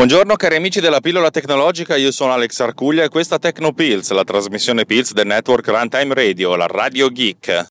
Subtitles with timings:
[0.00, 4.24] Buongiorno cari amici della pillola tecnologica, io sono Alex Arcuglia e questa è Tecnopills, la
[4.24, 7.66] trasmissione Pills del network Runtime Radio, la Radio Geek.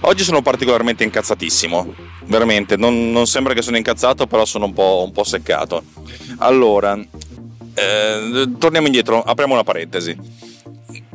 [0.00, 1.94] Oggi sono particolarmente incazzatissimo,
[2.24, 5.84] veramente, non, non, sembra che sono incazzato, però sono un po', un po seccato.
[6.38, 6.98] Allora,
[7.74, 10.48] eh, torniamo indietro, apriamo una parentesi.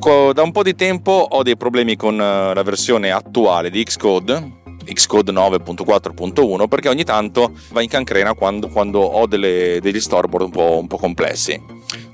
[0.05, 4.51] Da un po' di tempo ho dei problemi con eh, la versione attuale di Xcode,
[4.85, 10.51] Xcode 9.4.1 perché ogni tanto va in cancrena quando, quando ho delle, degli storyboard un
[10.51, 11.59] po', un po', complessi.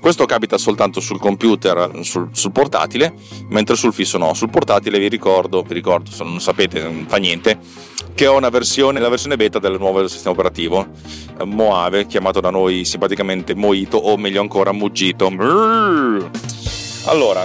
[0.00, 3.12] Questo capita soltanto sul computer, sul, sul, portatile,
[3.50, 4.32] mentre sul fisso no.
[4.32, 7.58] Sul portatile vi ricordo, vi ricordo, se non sapete non fa niente,
[8.14, 10.86] che ho una versione, la versione beta del nuovo sistema operativo
[11.38, 15.26] eh, Moave, chiamato da noi simpaticamente Moito o meglio ancora Mugito.
[17.04, 17.44] Allora,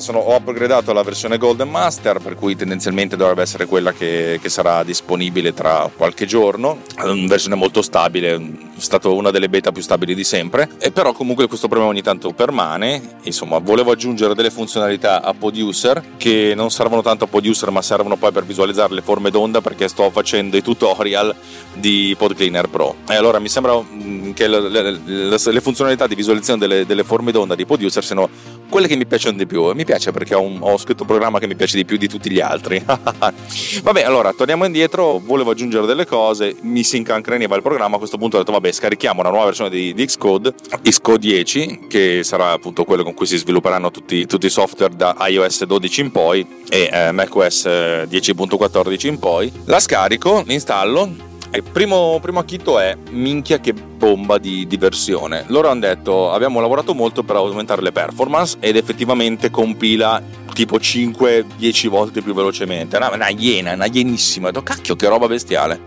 [0.00, 4.48] sono, ho upgradato la versione Golden Master, per cui tendenzialmente dovrebbe essere quella che, che
[4.48, 6.78] sarà disponibile tra qualche giorno.
[6.94, 8.40] È una versione molto stabile, è
[8.76, 10.68] stata una delle beta più stabili di sempre.
[10.78, 13.16] E però comunque questo problema ogni tanto permane.
[13.22, 18.16] Insomma, volevo aggiungere delle funzionalità a Poduser che non servono tanto a Poduser, ma servono
[18.16, 21.34] poi per visualizzare le forme d'onda perché sto facendo i tutorial
[21.74, 22.96] di PodCleaner Pro.
[23.08, 27.32] E allora mi sembra mm, che le, le, le, funzionalità di visualizzazione delle, delle forme
[27.32, 28.28] d'onda di Poduser siano
[28.74, 29.70] quelle che mi piacciono di più.
[29.72, 32.08] Mi piace perché ho, un, ho scritto un programma che mi piace di più di
[32.08, 32.82] tutti gli altri.
[32.84, 35.20] vabbè, allora torniamo indietro.
[35.20, 36.56] Volevo aggiungere delle cose.
[36.62, 37.94] Mi si incancreniva il programma.
[37.94, 41.86] A questo punto ho detto, vabbè, scarichiamo una nuova versione di, di Xcode, Xcode 10,
[41.88, 46.00] che sarà appunto quello con cui si svilupperanno tutti, tutti i software da iOS 12
[46.00, 49.52] in poi e eh, macOS 10.14 in poi.
[49.66, 55.44] La scarico, l'installo il primo, primo acchito è minchia che bomba di, di versione.
[55.48, 60.20] Loro hanno detto abbiamo lavorato molto per aumentare le performance ed effettivamente compila
[60.52, 62.96] tipo 5-10 volte più velocemente.
[62.96, 64.48] Una, una iena, una ienissima.
[64.48, 65.80] Ho detto cacchio che roba bestiale.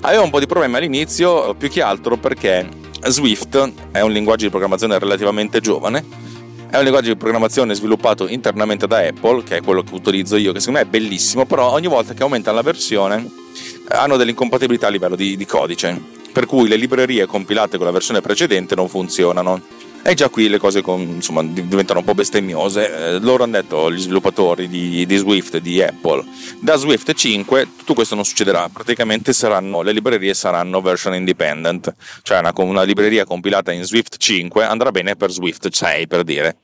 [0.00, 2.68] Avevo un po' di problemi all'inizio, più che altro perché
[3.06, 6.32] Swift è un linguaggio di programmazione relativamente giovane
[6.74, 10.50] è un linguaggio di programmazione sviluppato internamente da Apple, che è quello che utilizzo io,
[10.50, 13.30] che secondo me è bellissimo, però ogni volta che aumenta la versione
[13.88, 16.00] hanno delle incompatibilità a livello di, di codice,
[16.32, 19.62] per cui le librerie compilate con la versione precedente non funzionano.
[20.06, 23.14] E già qui le cose con, insomma, diventano un po' bestemmiose.
[23.14, 26.22] Eh, loro hanno detto, gli sviluppatori di, di, Swift, di Apple,
[26.60, 28.68] da Swift 5 tutto questo non succederà.
[28.68, 34.64] Praticamente saranno, le librerie saranno version independent, cioè una, una libreria compilata in Swift 5
[34.66, 36.56] andrà bene per Swift 6 per dire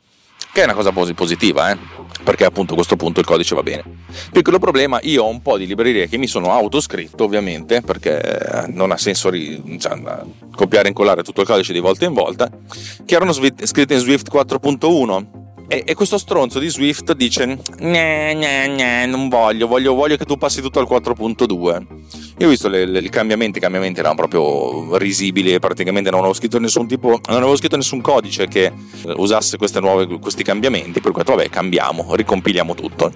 [0.52, 1.78] che è una cosa positiva, eh?
[2.22, 3.84] perché appunto a questo punto il codice va bene.
[4.32, 8.90] Piccolo problema, io ho un po' di librerie che mi sono autoscritto ovviamente, perché non
[8.90, 9.98] ha senso ri, cioè,
[10.54, 12.50] copiare e incollare tutto il codice di volta in volta,
[13.04, 15.39] che erano scritte in Swift 4.1
[15.72, 17.46] e, e, questo stronzo di Swift dice:
[17.78, 21.86] Gne, gne, gne, non voglio, voglio, voglio che tu passi tutto al 4.2.
[22.38, 26.88] Io ho visto i cambiamenti, i cambiamenti erano proprio risibili praticamente non avevo scritto nessun
[26.88, 28.72] tipo, non avevo scritto nessun codice che
[29.14, 31.00] usasse nuove, questi cambiamenti.
[31.00, 33.12] Per cui ho detto, vabbè, cambiamo, ricompiliamo tutto.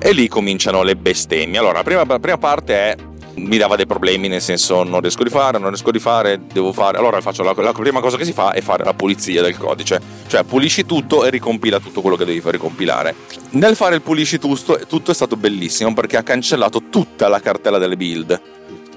[0.00, 1.60] E lì cominciano le bestemmie.
[1.60, 2.96] Allora, la prima, prima parte è
[3.34, 6.72] mi dava dei problemi, nel senso non riesco a rifare, non riesco a rifare, devo
[6.72, 6.98] fare.
[6.98, 10.00] Allora faccio la, la, prima cosa che si fa è fare la pulizia del codice,
[10.26, 13.14] cioè pulisci tutto e ricompila tutto quello che devi ricompilare.
[13.50, 17.78] Nel fare il pulisci tutto, tutto è stato bellissimo perché ha cancellato tutta la cartella
[17.78, 18.40] delle build.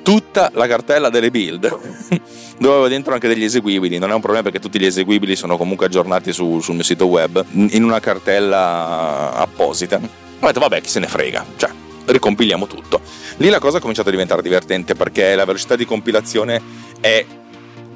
[0.03, 1.67] Tutta la cartella delle build,
[2.59, 3.97] dove avevo dentro anche degli eseguibili.
[3.97, 7.07] Non è un problema perché tutti gli eseguibili sono comunque aggiornati su, sul mio sito
[7.07, 9.95] web in una cartella apposita.
[9.95, 11.71] Ho detto, vabbè, chi se ne frega, cioè
[12.05, 13.01] ricompiliamo tutto.
[13.37, 16.61] Lì la cosa ha cominciato a diventare divertente perché la velocità di compilazione
[16.99, 17.25] è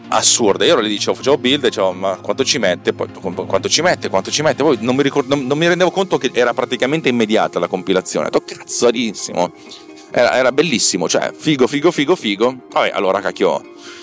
[0.09, 0.65] assurda.
[0.65, 2.93] Io le dicevo, facevo build e dicevo, ma quanto ci mette?
[2.93, 4.09] Poi, quanto ci mette?
[4.09, 4.63] Quanto ci mette?
[4.63, 8.27] Poi non mi, ricordo, non, non mi rendevo conto che era praticamente immediata la compilazione.
[8.27, 9.51] Ho detto, cazzarissimo.
[10.11, 12.55] Era, era bellissimo, cioè, figo, figo, figo, figo.
[12.71, 13.61] Vabbè, allora cacchio,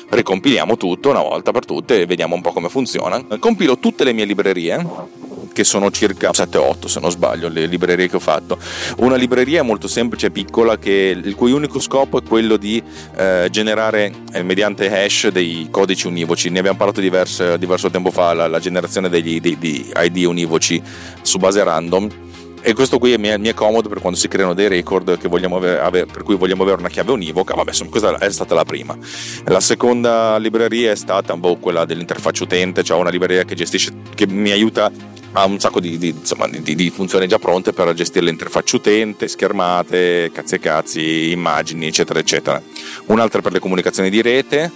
[0.09, 3.25] ricompiliamo tutto una volta per tutte e vediamo un po' come funziona.
[3.41, 5.25] Compilo tutte le mie librerie
[5.57, 8.59] che sono circa 7-8 se non sbaglio le librerie che ho fatto.
[8.99, 12.83] Una libreria molto semplice e piccola che, il cui unico scopo è quello di
[13.17, 16.51] eh, generare eh, mediante hash dei codici univoci.
[16.51, 20.83] Ne abbiamo parlato diverso, diverso tempo fa, la, la generazione degli, dei, di ID univoci
[21.23, 22.25] su base random
[22.61, 26.07] e questo qui mi è, mi è, comodo per quando si creano dei record avere,
[26.07, 27.55] per cui vogliamo avere una chiave univoca.
[27.55, 28.95] Vabbè, questa è stata la prima.
[29.45, 34.27] La seconda libreria è stata boh, quella dell'interfaccia utente, cioè una libreria che gestisce, che
[34.27, 34.91] mi aiuta
[35.37, 39.29] ha un sacco di, di, insomma, di, di, funzioni già pronte per gestire l'interfaccia utente,
[39.29, 42.61] schermate, cazzi e cazzi, immagini, eccetera, eccetera.
[43.07, 44.71] Un'altra per le comunicazioni di rete,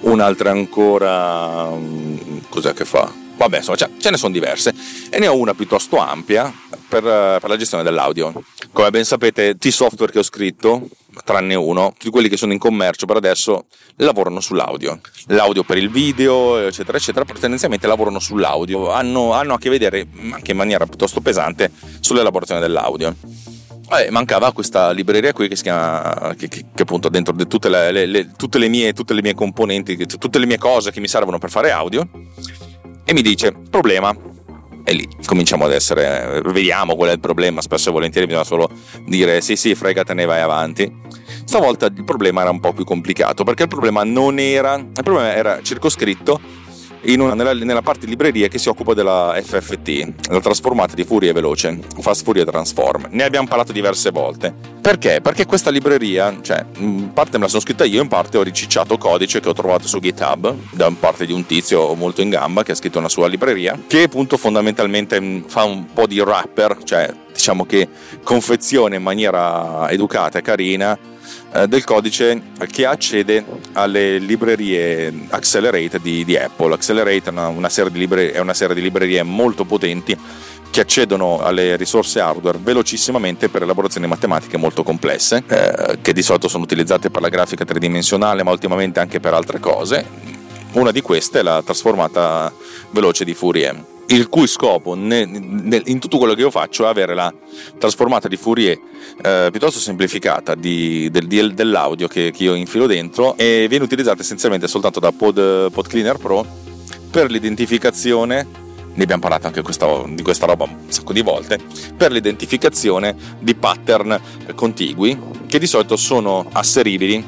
[0.00, 1.68] un'altra ancora.
[1.68, 3.12] Mm, cos'è che fa?
[3.36, 4.74] Vabbè, insomma, ce ne sono diverse.
[5.10, 6.50] e ne ho una piuttosto ampia
[6.88, 8.32] per, per la gestione dell'audio.
[8.72, 10.88] Come ben sapete, tutti i software che ho scritto,
[11.24, 13.66] tranne uno, tutti quelli che sono in commercio per adesso,
[13.96, 15.00] lavorano sull'audio.
[15.26, 20.06] L'audio per il video, eccetera, eccetera, però tendenzialmente lavorano sull'audio, hanno, hanno a che vedere
[20.32, 21.70] anche in maniera piuttosto pesante
[22.00, 23.14] sull'elaborazione dell'audio.
[23.88, 27.68] Eh, mancava questa libreria qui che si chiama che, che, che appunto dentro de tutte,
[27.68, 31.06] le, le, tutte, le mie, tutte le mie componenti tutte le mie cose che mi
[31.06, 32.04] servono per fare audio
[33.04, 34.12] e mi dice problema
[34.88, 38.70] e lì cominciamo ad essere vediamo qual è il problema spesso e volentieri bisogna solo
[39.04, 40.94] dire sì sì fregatene vai avanti.
[41.44, 45.34] Stavolta il problema era un po' più complicato perché il problema non era il problema
[45.34, 46.40] era circoscritto
[47.14, 51.78] una, nella, nella, parte libreria che si occupa della FFT, la trasformata di Furia veloce,
[52.00, 53.08] Fast Furia Transform.
[53.10, 54.52] Ne abbiamo parlato diverse volte.
[54.80, 55.20] Perché?
[55.20, 58.98] Perché questa libreria, cioè, in parte me la sono scritta io, in parte ho ricicciato
[58.98, 62.72] codice che ho trovato su GitHub da parte di un tizio molto in gamba che
[62.72, 67.66] ha scritto una sua libreria, che appunto fondamentalmente fa un po' di rapper, cioè diciamo
[67.66, 67.88] che
[68.22, 70.98] confeziona in maniera educata e carina
[71.64, 76.74] del codice che accede alle librerie Accelerate di, di Apple.
[76.74, 80.16] Accelerate è una, una, librerie, è una serie di librerie molto potenti
[80.70, 86.48] che accedono alle risorse hardware velocissimamente per elaborazioni matematiche molto complesse, eh, che di solito
[86.48, 90.04] sono utilizzate per la grafica tridimensionale, ma ultimamente anche per altre cose.
[90.72, 92.52] Una di queste è la trasformata
[92.90, 97.32] veloce di Fourier il cui scopo in tutto quello che io faccio è avere la
[97.78, 98.78] trasformata di Fourier
[99.22, 104.22] eh, piuttosto semplificata di, del, di, dell'audio che, che, io infilo dentro e viene utilizzata
[104.22, 106.46] essenzialmente soltanto da Pod, Pod Cleaner Pro
[107.10, 108.64] per l'identificazione
[108.96, 111.58] ne abbiamo parlato anche questa, di questa roba un sacco di volte,
[111.94, 114.18] per l'identificazione di pattern
[114.54, 117.22] contigui che di solito sono asseribili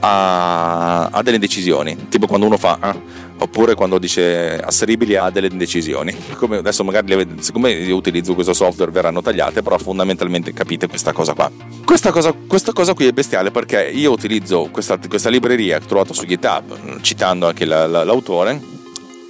[0.00, 2.96] a, a delle decisioni, tipo quando uno fa ah,
[3.38, 6.14] oppure quando dice asseribili a delle indecisioni.
[6.34, 11.34] Come adesso magari siccome io utilizzo questo software verranno tagliate, però fondamentalmente capite questa cosa
[11.34, 11.50] qua.
[11.84, 15.88] Questa cosa, questa cosa qui è bestiale perché io utilizzo questa, questa libreria che ho
[15.88, 18.60] trovato su GitHub, citando anche la, la, l'autore,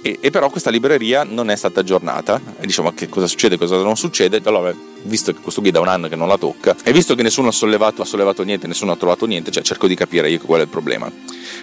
[0.03, 2.39] e, e, però questa libreria non è stata aggiornata.
[2.59, 4.41] E diciamo che cosa succede, cosa non succede?
[4.43, 7.23] Allora visto che questo qui da un anno che non la tocca e visto che
[7.23, 10.39] nessuno ha sollevato, ha sollevato niente nessuno ha trovato niente cioè cerco di capire io
[10.39, 11.09] qual è il problema.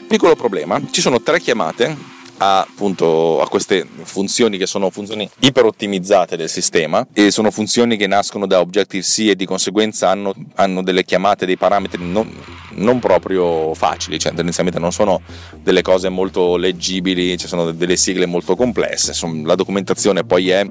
[0.06, 1.96] Piccolo problema ci sono tre chiamate
[2.42, 7.96] a, appunto, a queste funzioni che sono funzioni iper ottimizzate del sistema e sono funzioni
[7.96, 12.30] che nascono da Objective-C e di conseguenza hanno, hanno delle chiamate, dei parametri non,
[12.76, 15.20] non, proprio facili, cioè tendenzialmente non sono
[15.62, 19.12] delle cose molto leggibili, ci sono delle sigle molto complesse,
[19.44, 20.66] la documentazione poi è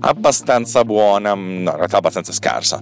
[0.00, 2.80] abbastanza buona, no, in realtà abbastanza scarsa,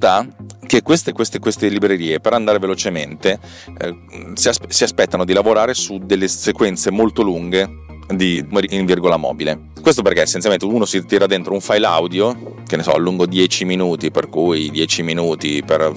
[0.66, 3.38] che queste, queste, queste, librerie per andare velocemente
[3.78, 3.96] eh,
[4.34, 9.58] si, aspe- si aspettano di lavorare su delle sequenze molto lunghe di, in virgola mobile.
[9.80, 13.64] Questo perché essenzialmente uno si tira dentro un file audio, che ne so, lungo 10
[13.64, 15.92] minuti, per cui 10 minuti per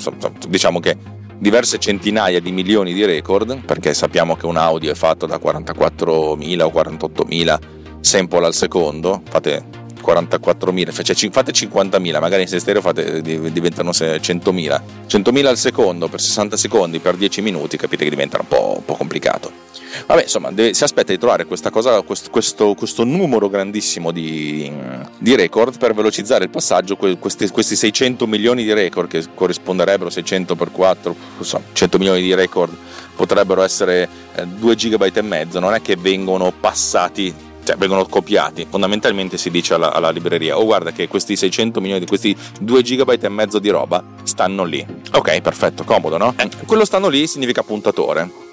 [0.47, 0.95] diciamo che
[1.38, 6.61] diverse centinaia di milioni di record, perché sappiamo che un audio è fatto da 44.000
[6.61, 7.59] o 48.000
[8.01, 9.78] sample al secondo, fate
[10.13, 14.81] 44.000, cioè fate 50.000, magari in stereo fate, diventano 100.000.
[15.07, 18.85] 100.000 al secondo per 60 secondi per 10 minuti, capite che diventa un po', un
[18.85, 19.67] po complicato.
[20.06, 24.71] Vabbè, insomma, deve, si aspetta di trovare cosa, questo, questo, questo numero grandissimo di,
[25.17, 30.55] di, record per velocizzare il passaggio, questi, questi, 600 milioni di record che corrisponderebbero 600
[30.55, 32.75] per 4, so, 100 milioni di record
[33.15, 34.07] potrebbero essere
[34.45, 38.65] 2 GB e mezzo, non è che vengono passati cioè vengono copiati.
[38.67, 42.81] Fondamentalmente si dice alla, alla, libreria: Oh, guarda che questi 600 milioni di questi 2
[42.81, 44.85] GB e mezzo di roba stanno lì.
[45.11, 46.33] Ok, perfetto, comodo, no?
[46.38, 48.47] Eh, quello stanno lì significa puntatore.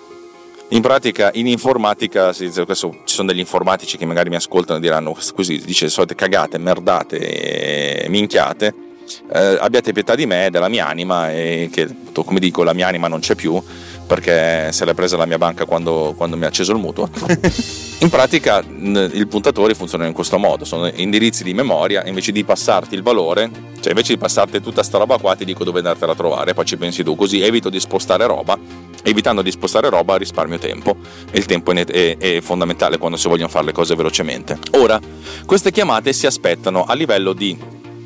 [0.70, 5.16] In pratica, in informatica, adesso ci sono degli informatici che magari mi ascoltano e diranno
[5.34, 8.85] così, dice solite cagate, merdate e minchiate.
[9.32, 13.08] Eh, abbiate pietà di me, della mia anima, e che come dico, la mia anima
[13.08, 13.62] non c'è più
[14.06, 17.10] perché se l'è presa la mia banca quando, quando mi ha acceso il mutuo.
[17.98, 22.94] in pratica i puntatori funzionano in questo modo, sono indirizzi di memoria, invece di passarti
[22.94, 26.14] il valore, cioè invece di passarti tutta sta roba qua ti dico dove andartela a
[26.14, 28.56] trovare, poi ci pensi tu, così evito di spostare roba,
[29.02, 30.96] evitando di spostare roba risparmio tempo.
[31.30, 34.58] E il tempo è, è, è fondamentale quando si vogliono fare le cose velocemente.
[34.72, 35.00] Ora,
[35.44, 37.56] queste chiamate si aspettano a livello di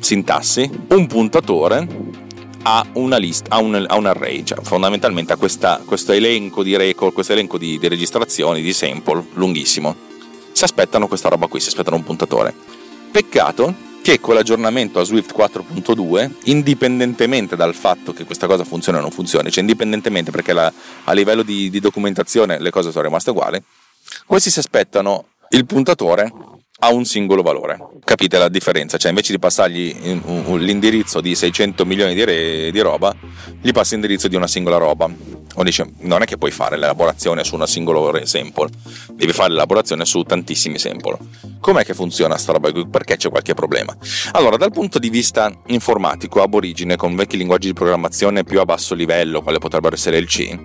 [0.01, 1.87] sintassi un puntatore
[2.63, 6.75] ha una lista, ha un, ha un array, cioè fondamentalmente ha questa, questo elenco di
[6.75, 9.95] record, questo elenco di, di registrazioni, di sample lunghissimo.
[10.51, 12.53] Si aspettano questa roba qui, si aspettano un puntatore.
[13.11, 19.01] Peccato che con l'aggiornamento a Swift 4.2, indipendentemente dal fatto che questa cosa funzioni o
[19.01, 20.71] non funzioni, cioè indipendentemente perché la,
[21.03, 23.61] a livello di, di, documentazione le cose sono rimaste uguali,
[24.25, 26.31] questi si aspettano il puntatore
[26.83, 27.77] a un singolo valore.
[28.03, 28.97] Capite la differenza?
[28.97, 29.95] Cioè, invece di passargli
[30.57, 33.15] l'indirizzo di 600 milioni di, re, di roba,
[33.61, 35.09] gli passi l'indirizzo di una singola roba.
[35.63, 38.69] Dice, non è che puoi fare l'elaborazione su una singola sample,
[39.13, 41.17] devi fare l'elaborazione su tantissimi sample.
[41.59, 42.71] Com'è che funziona sta roba?
[42.89, 43.95] Perché c'è qualche problema?
[44.31, 48.65] Allora, dal punto di vista informatico, ab origine, con vecchi linguaggi di programmazione più a
[48.65, 50.57] basso livello, quale potrebbero essere il C,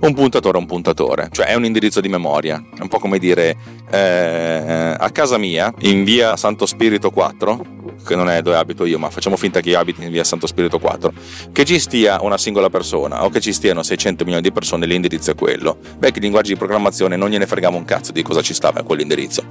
[0.00, 2.62] un puntatore è un puntatore, cioè è un indirizzo di memoria.
[2.76, 3.56] È un po' come dire,
[3.90, 8.98] eh, a casa mia, in via Santo Spirito 4, che non è dove abito io,
[8.98, 11.12] ma facciamo finta che io abiti in via Santo Spirito 4,
[11.52, 15.30] che ci stia una singola persona o che ci stiano 600 milioni di persone, l'indirizzo
[15.30, 15.78] è quello.
[15.98, 19.42] Beh, che linguaggi di programmazione non gliene freghiamo un cazzo di cosa ci stava quell'indirizzo.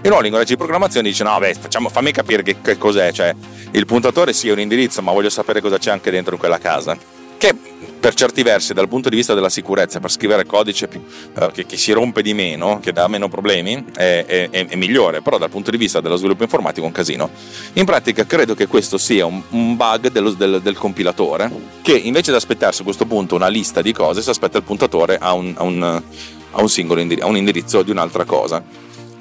[0.00, 3.12] E no, il linguaggio di programmazione dice: no, beh, facciamo, fammi capire che, che cos'è.
[3.12, 3.34] Cioè,
[3.72, 6.58] il puntatore sì è un indirizzo, ma voglio sapere cosa c'è anche dentro in quella
[6.58, 7.54] casa che
[7.98, 11.02] per certi versi dal punto di vista della sicurezza per scrivere codice più,
[11.34, 15.22] uh, che, che, si rompe di meno, che dà meno problemi, è, è, è, migliore,
[15.22, 17.30] però dal punto di vista dello sviluppo informatico è un casino.
[17.72, 21.50] In pratica credo che questo sia un, un bug dello, del, del, compilatore
[21.82, 25.18] che invece di aspettarsi a questo punto una lista di cose si aspetta il puntatore
[25.18, 28.62] a un, a un, a un singolo indirizzo, a un indirizzo di un'altra cosa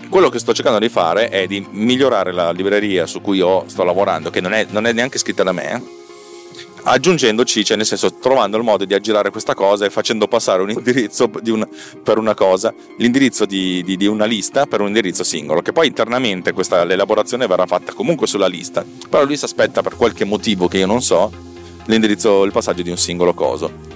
[0.10, 4.30] quello che sto cercando di fare è di migliorare la libreria su cui sto lavorando,
[4.30, 5.82] che non è, non è neanche scritta da me,
[6.88, 10.70] aggiungendoci, cioè nel senso trovando il modo di aggirare questa cosa e facendo passare un
[10.70, 11.68] indirizzo un,
[12.04, 15.88] per una cosa, l'indirizzo di, di, di, una lista per un indirizzo singolo, che poi
[15.88, 20.68] internamente questa, l'elaborazione verrà fatta comunque sulla lista, però lui si aspetta per qualche motivo
[20.68, 21.32] che io non so
[21.86, 23.94] l'indirizzo, il passaggio di un singolo coso.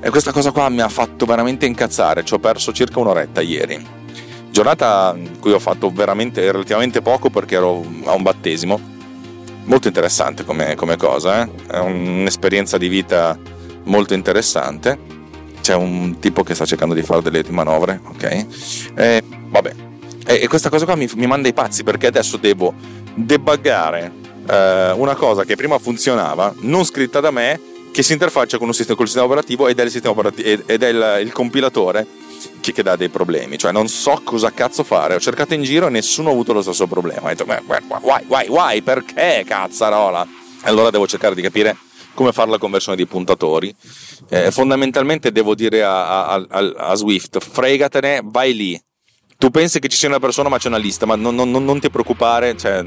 [0.00, 4.02] E questa cosa qua mi ha fatto veramente incazzare, ci ho perso circa un'oretta ieri.
[4.50, 8.93] Giornata in cui ho fatto veramente relativamente poco perché ero a un battesimo
[9.64, 11.50] molto interessante come, come cosa, eh?
[11.70, 13.38] è un'esperienza di vita
[13.84, 15.12] molto interessante.
[15.60, 18.46] C'è un tipo che sta cercando di fare delle manovre, ok?
[18.94, 19.74] E, vabbè,
[20.26, 22.74] e, e questa cosa qua mi, mi, manda i pazzi perché adesso devo
[23.14, 24.12] debuggare
[24.48, 27.58] eh, una cosa che prima funzionava, non scritta da me,
[27.92, 30.62] che si interfaccia con un sistema, con il sistema operativo ed è il, sistema operativo,
[30.66, 32.06] ed è il, il compilatore
[32.64, 33.58] che, che, dà dei problemi.
[33.58, 35.14] Cioè, non so cosa cazzo fare.
[35.14, 37.26] Ho cercato in giro e nessuno ha avuto lo stesso problema.
[37.26, 40.26] Ho detto, why, why, why, perché cazzarola?
[40.62, 41.76] Allora devo cercare di capire
[42.14, 43.74] come fare la conversione di puntatori.
[44.30, 48.82] Eh, fondamentalmente devo dire a, a, a, a Swift, fregatene, vai lì
[49.36, 51.80] tu pensi che ci sia una persona ma c'è una lista, ma non, non, non
[51.80, 52.84] ti preoccupare, cioè,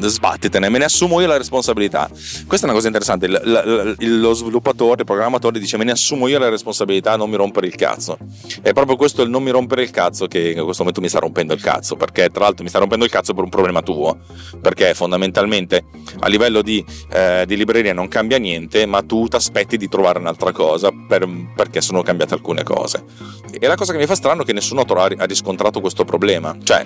[0.00, 2.08] sbattetene, me ne assumo io la responsabilità.
[2.46, 6.28] Questa è una cosa interessante, l, l, lo sviluppatore, il programmatore dice me ne assumo
[6.28, 8.18] io la responsabilità, non mi rompere il cazzo.
[8.62, 11.18] È proprio questo il non mi rompere il cazzo che in questo momento mi sta
[11.18, 14.18] rompendo il cazzo, perché tra l'altro mi sta rompendo il cazzo per un problema tuo,
[14.60, 15.84] perché fondamentalmente
[16.20, 20.18] a livello di, eh, di libreria non cambia niente, ma tu ti aspetti di trovare
[20.18, 23.02] un'altra cosa per, perché sono cambiate alcune cose.
[23.50, 26.56] E la cosa che mi fa strano è che nessuno ha riscontrato questo problema.
[26.62, 26.84] Cioè,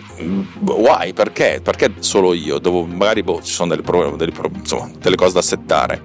[0.61, 1.13] why?
[1.13, 1.61] Perché?
[1.63, 2.59] Perché solo io?
[2.59, 6.03] Dove magari boh, ci sono delle, pro, delle, pro, insomma, delle cose da settare.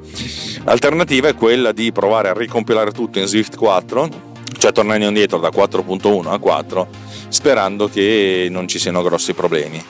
[0.63, 4.09] L'alternativa è quella di provare a ricompilare tutto in Swift 4,
[4.57, 6.87] cioè tornare indietro da 4.1 a 4,
[7.29, 9.83] sperando che non ci siano grossi problemi.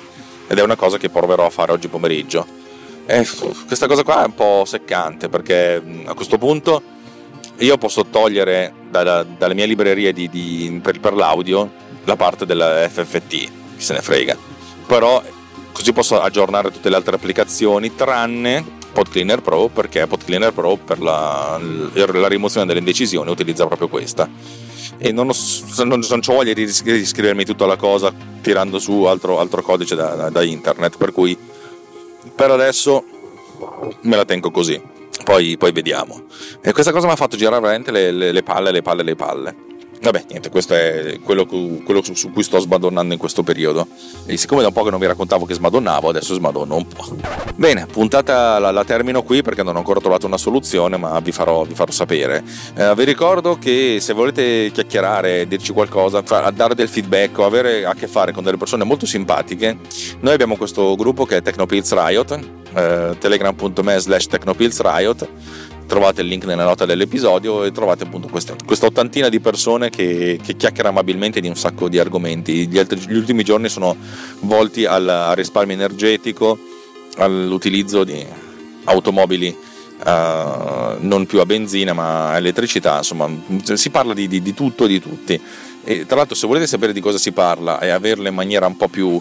[0.48, 2.46] Ed è una cosa che proverò a fare oggi pomeriggio.
[3.06, 3.26] E
[3.66, 6.82] questa cosa qua è un po' seccante perché a questo punto
[7.60, 11.72] io posso togliere dalla, dalle mie librerie di, di, per, per l'audio
[12.08, 14.36] la parte della FFT, chi se ne frega.
[14.88, 15.22] Però
[15.74, 21.60] così posso aggiornare tutte le altre applicazioni tranne PodCleaner Pro perché PodCleaner Pro per la,
[21.94, 24.28] la rimozione delle indecisioni utilizza proprio questa.
[24.98, 25.34] E non, ho,
[25.84, 28.12] non, non ho voglia di riscrivermi tutta la cosa
[28.42, 31.38] tirando su altro, altro codice da, da, internet per cui
[32.34, 33.04] per adesso
[34.02, 34.82] me la tengo così.
[35.26, 36.24] Poi, poi vediamo.
[36.62, 39.16] E questa cosa mi ha fatto girare veramente le, le, le palle le palle le
[39.16, 39.67] palle
[40.02, 43.88] Vabbè, niente, questo è quello, quello, su cui sto smadonnando in questo periodo.
[44.26, 47.16] E siccome da un po' che non vi raccontavo che smadonnavo, adesso smadonno un po'.
[47.56, 51.32] Bene, puntata la, la termino qui perché non ho ancora trovato una soluzione, ma vi
[51.32, 52.44] farò, vi farò sapere.
[52.76, 57.94] Eh, vi ricordo che se volete chiacchierare, dirci qualcosa, dare del feedback o avere a
[57.94, 59.78] che fare con delle persone molto simpatiche,
[60.20, 62.40] noi abbiamo questo gruppo che è Technopills Riot,
[62.74, 65.28] eh, telegram.me slash Technopills Riot
[65.88, 70.40] trovate il link nella nota dell'episodio e trovate appunto questa, questa ottantina di persone che,
[70.44, 72.68] che, chiacchiera amabilmente di un sacco di argomenti.
[72.68, 73.96] Gli, altri, gli ultimi giorni sono
[74.42, 76.60] volti al, al risparmio energetico,
[77.18, 78.24] all'utilizzo di
[78.86, 79.66] automobili
[79.98, 83.28] Uh, non più a benzina ma a elettricità, insomma
[83.64, 85.42] si parla di, di, di tutto e di tutti.
[85.84, 88.78] E tra l'altro se volete sapere di cosa si parla e averla in maniera un
[88.78, 89.20] po' più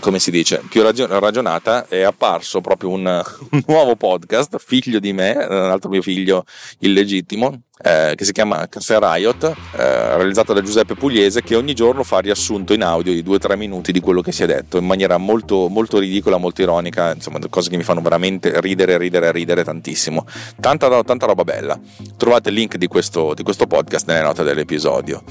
[0.00, 3.04] come si dice, più ragionata, è apparso proprio un,
[3.50, 6.44] un, nuovo podcast, figlio di me, un altro mio figlio
[6.80, 12.02] illegittimo, eh, che si chiama Caffè Riot, eh, realizzato da Giuseppe Pugliese, che ogni giorno
[12.04, 15.18] fa riassunto in audio di 2-3 minuti di quello che si è detto in maniera
[15.18, 20.26] molto, molto ridicola, molto ironica, insomma, cose che mi fanno veramente ridere, ridere, ridere tantissimo.
[20.58, 21.78] Tanta, tanta roba bella.
[22.16, 25.22] Trovate il link di questo, di questo podcast nelle note dell'episodio.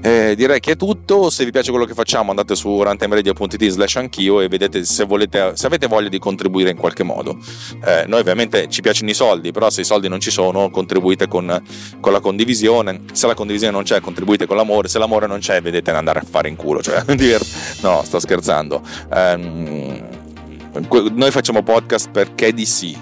[0.00, 1.28] Eh, direi che è tutto.
[1.28, 5.52] Se vi piace quello che facciamo, andate su runtimeradio.it slash anch'io e vedete se, volete,
[5.54, 7.36] se avete voglia di contribuire in qualche modo.
[7.84, 11.28] Eh, noi ovviamente ci piacciono i soldi, però se i soldi non ci sono, contribuite
[11.28, 11.62] con,
[12.00, 13.02] con, la condivisione.
[13.12, 14.88] Se la condivisione non c'è, contribuite con l'amore.
[14.88, 16.82] Se l'amore non c'è, vedete andare a fare in culo.
[16.82, 17.04] Cioè,
[17.82, 18.82] no, sto scherzando.
[19.12, 20.02] Eh,
[21.12, 22.96] noi facciamo podcast perché di sì.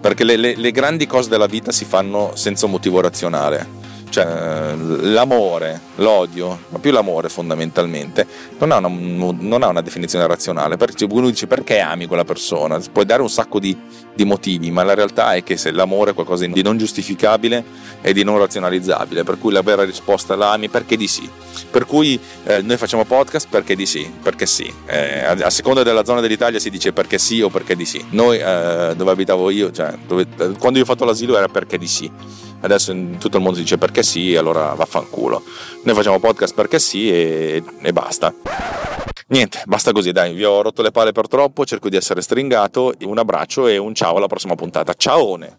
[0.00, 3.79] Perché le, le, le grandi cose della vita si fanno senza un motivo razionale
[4.10, 8.26] cioè l'amore, l'odio, ma più l'amore fondamentalmente,
[8.58, 8.88] non ha una,
[9.38, 13.30] non ha una definizione razionale, perché uno dice perché ami quella persona, puoi dare un
[13.30, 13.76] sacco di,
[14.12, 17.64] di, motivi, ma la realtà è che se l'amore è qualcosa di non giustificabile
[18.02, 21.28] e di non razionalizzabile, per cui la vera risposta è l'ami perché di sì,
[21.70, 25.84] per cui eh, noi facciamo podcast perché di sì, perché sì, eh, a, a, seconda
[25.84, 29.50] della zona dell'Italia si dice perché sì o perché di sì, noi eh, dove abitavo
[29.50, 30.26] io, cioè, dove,
[30.58, 32.10] quando io ho fatto l'asilo era perché di sì
[32.60, 35.42] adesso in tutto il mondo si dice perché sì, allora vaffanculo.
[35.84, 38.32] Noi facciamo podcast perché sì e, e basta.
[39.28, 42.92] Niente, basta così, dai, vi ho rotto le palle per troppo, cerco di essere stringato,
[43.02, 44.92] un abbraccio e un ciao alla prossima puntata.
[44.92, 45.58] Ciaone!